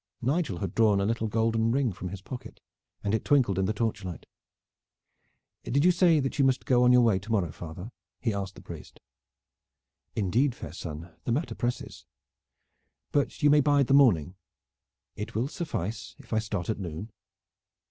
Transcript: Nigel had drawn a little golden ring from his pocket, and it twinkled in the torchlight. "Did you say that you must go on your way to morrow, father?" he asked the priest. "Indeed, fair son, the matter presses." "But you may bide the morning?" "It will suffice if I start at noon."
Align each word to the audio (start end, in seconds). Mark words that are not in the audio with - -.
Nigel 0.19 0.57
had 0.57 0.73
drawn 0.73 0.99
a 0.99 1.05
little 1.05 1.27
golden 1.27 1.71
ring 1.71 1.91
from 1.93 2.09
his 2.09 2.23
pocket, 2.23 2.59
and 3.03 3.13
it 3.13 3.23
twinkled 3.23 3.59
in 3.59 3.65
the 3.65 3.71
torchlight. 3.71 4.25
"Did 5.63 5.85
you 5.85 5.91
say 5.91 6.19
that 6.19 6.39
you 6.39 6.43
must 6.43 6.65
go 6.65 6.83
on 6.83 6.91
your 6.91 7.03
way 7.03 7.19
to 7.19 7.31
morrow, 7.31 7.51
father?" 7.51 7.91
he 8.19 8.33
asked 8.33 8.55
the 8.55 8.63
priest. 8.63 8.99
"Indeed, 10.15 10.55
fair 10.55 10.73
son, 10.73 11.13
the 11.25 11.31
matter 11.31 11.53
presses." 11.53 12.07
"But 13.11 13.43
you 13.43 13.51
may 13.51 13.61
bide 13.61 13.85
the 13.85 13.93
morning?" 13.93 14.33
"It 15.15 15.35
will 15.35 15.47
suffice 15.47 16.15
if 16.17 16.33
I 16.33 16.39
start 16.39 16.67
at 16.67 16.79
noon." 16.79 17.11